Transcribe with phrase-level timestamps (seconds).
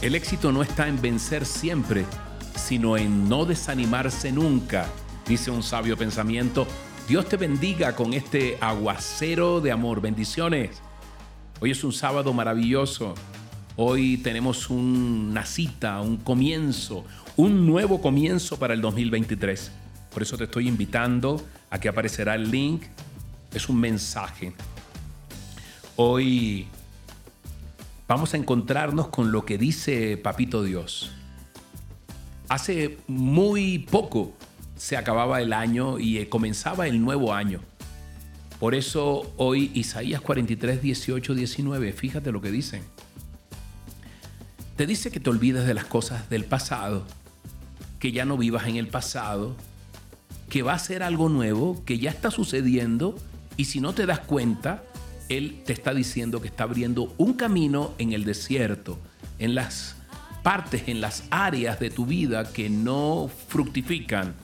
[0.00, 2.06] El éxito no está en vencer siempre,
[2.54, 4.86] sino en no desanimarse nunca,
[5.26, 6.68] dice un sabio pensamiento.
[7.08, 10.00] Dios te bendiga con este aguacero de amor.
[10.00, 10.80] Bendiciones.
[11.58, 13.16] Hoy es un sábado maravilloso.
[13.74, 17.04] Hoy tenemos una cita, un comienzo,
[17.36, 19.72] un nuevo comienzo para el 2023.
[20.14, 22.84] Por eso te estoy invitando a que aparecerá el link.
[23.52, 24.52] Es un mensaje.
[25.96, 26.68] Hoy
[28.08, 31.12] vamos a encontrarnos con lo que dice Papito Dios.
[32.48, 34.32] Hace muy poco
[34.76, 37.60] se acababa el año y eh, comenzaba el nuevo año.
[38.58, 42.82] Por eso hoy Isaías 43, 18, 19, fíjate lo que dicen.
[44.76, 47.04] Te dice que te olvides de las cosas del pasado,
[47.98, 49.54] que ya no vivas en el pasado,
[50.48, 53.16] que va a ser algo nuevo, que ya está sucediendo
[53.56, 54.82] y si no te das cuenta,
[55.28, 58.98] Él te está diciendo que está abriendo un camino en el desierto,
[59.38, 59.96] en las
[60.42, 64.34] partes, en las áreas de tu vida que no fructifican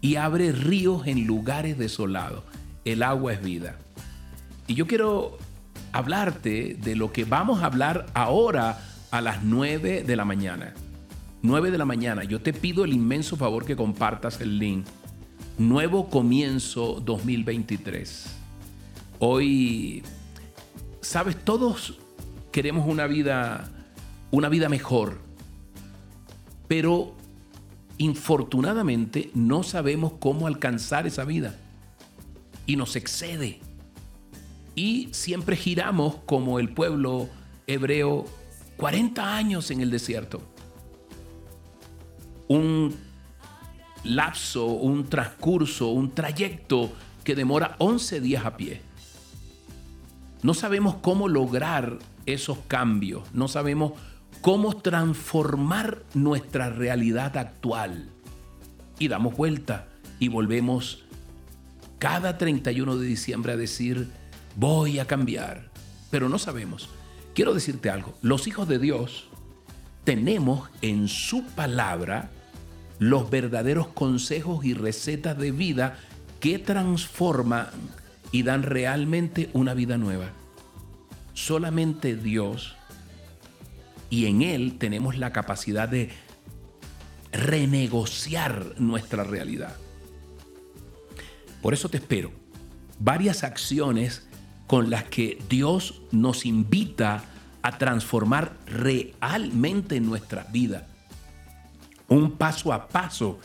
[0.00, 2.42] y abre ríos en lugares desolados.
[2.84, 3.76] El agua es vida.
[4.66, 5.38] Y yo quiero
[5.92, 10.74] hablarte de lo que vamos a hablar ahora a las 9 de la mañana.
[11.42, 12.24] 9 de la mañana.
[12.24, 14.86] Yo te pido el inmenso favor que compartas el link.
[15.58, 18.41] Nuevo comienzo 2023.
[19.24, 20.02] Hoy,
[21.00, 21.96] sabes, todos
[22.50, 23.70] queremos una vida,
[24.32, 25.20] una vida mejor.
[26.66, 27.14] Pero
[27.98, 31.54] infortunadamente no sabemos cómo alcanzar esa vida
[32.66, 33.60] y nos excede.
[34.74, 37.28] Y siempre giramos como el pueblo
[37.68, 38.24] hebreo
[38.76, 40.42] 40 años en el desierto.
[42.48, 42.92] Un
[44.02, 46.90] lapso, un transcurso, un trayecto
[47.22, 48.91] que demora 11 días a pie.
[50.42, 53.92] No sabemos cómo lograr esos cambios, no sabemos
[54.40, 58.08] cómo transformar nuestra realidad actual.
[58.98, 59.88] Y damos vuelta
[60.18, 61.04] y volvemos
[61.98, 64.08] cada 31 de diciembre a decir,
[64.56, 65.70] voy a cambiar,
[66.10, 66.88] pero no sabemos.
[67.34, 69.28] Quiero decirte algo, los hijos de Dios
[70.04, 72.30] tenemos en su palabra
[72.98, 75.98] los verdaderos consejos y recetas de vida
[76.40, 77.68] que transforman
[78.32, 80.30] y dan realmente una vida nueva.
[81.34, 82.74] Solamente Dios
[84.10, 86.10] y en Él tenemos la capacidad de
[87.30, 89.76] renegociar nuestra realidad.
[91.62, 92.32] Por eso te espero.
[92.98, 94.26] Varias acciones
[94.66, 97.24] con las que Dios nos invita
[97.62, 100.88] a transformar realmente nuestra vida.
[102.08, 103.38] Un paso a paso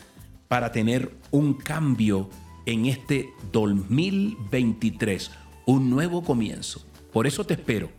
[0.48, 2.28] para tener un cambio
[2.68, 5.30] en este 2023,
[5.64, 6.84] un nuevo comienzo.
[7.14, 7.90] Por eso te espero.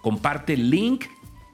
[0.00, 1.06] Comparte el link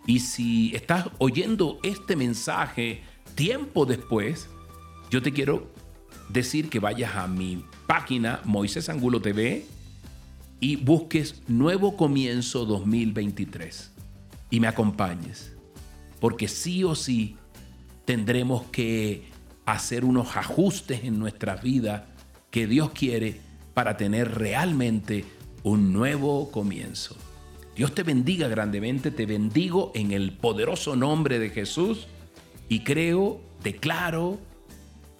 [0.06, 3.00] y si estás oyendo este mensaje
[3.34, 4.50] tiempo después,
[5.10, 5.72] yo te quiero
[6.28, 9.64] decir que vayas a mi página Moisés Angulo TV
[10.60, 13.92] y busques Nuevo Comienzo 2023
[14.50, 15.54] y me acompañes.
[16.20, 17.38] Porque sí o sí
[18.04, 19.29] tendremos que
[19.72, 22.06] hacer unos ajustes en nuestra vida
[22.50, 23.40] que Dios quiere
[23.74, 25.24] para tener realmente
[25.62, 27.16] un nuevo comienzo.
[27.76, 32.08] Dios te bendiga grandemente, te bendigo en el poderoso nombre de Jesús
[32.68, 34.38] y creo, declaro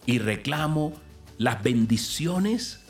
[0.07, 0.93] y reclamo
[1.39, 2.81] las bendiciones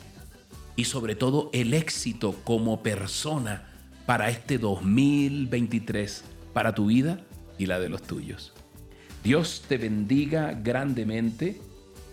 [0.75, 3.67] y sobre todo el éxito como persona
[4.05, 6.23] para este 2023,
[6.53, 7.21] para tu vida
[7.57, 8.53] y la de los tuyos.
[9.23, 11.61] Dios te bendiga grandemente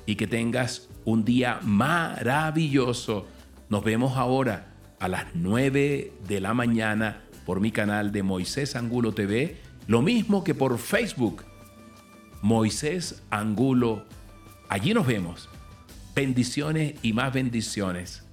[0.05, 3.27] y que tengas un día maravilloso.
[3.71, 9.13] Nos vemos ahora a las 9 de la mañana por mi canal de Moisés Angulo
[9.13, 9.57] TV,
[9.87, 11.45] lo mismo que por Facebook,
[12.43, 14.05] Moisés Angulo.
[14.69, 15.49] Allí nos vemos.
[16.15, 18.25] Bendiciones y más bendiciones.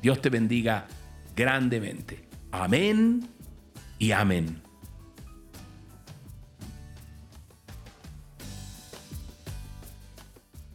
[0.00, 0.86] Dios te bendiga
[1.34, 2.28] grandemente.
[2.50, 3.28] Amén
[3.98, 4.65] y amén.